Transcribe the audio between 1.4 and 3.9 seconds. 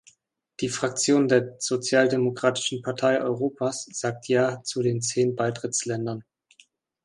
Sozialdemokratischen Partei Europas